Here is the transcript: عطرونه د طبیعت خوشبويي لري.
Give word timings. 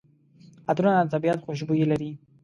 عطرونه 0.69 0.99
د 1.03 1.07
طبیعت 1.15 1.39
خوشبويي 1.45 1.85
لري. 1.91 2.11